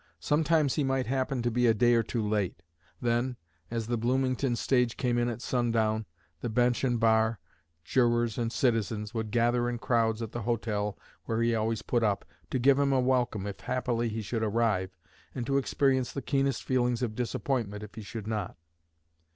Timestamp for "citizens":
8.51-9.13